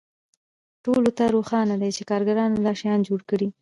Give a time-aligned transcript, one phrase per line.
[0.83, 3.47] ټولو ته روښانه ده چې کارګرانو دا شیان جوړ کړي